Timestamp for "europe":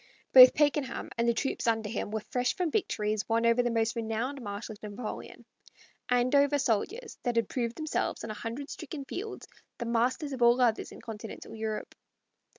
11.53-11.93